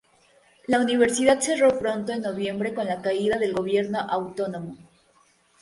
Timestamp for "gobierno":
3.53-3.99